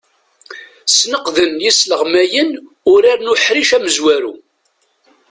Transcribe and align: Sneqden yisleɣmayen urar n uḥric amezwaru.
Sneqden 0.95 1.53
yisleɣmayen 1.65 2.51
urar 2.93 3.19
n 3.21 3.31
uḥric 3.33 3.69
amezwaru. 3.77 4.33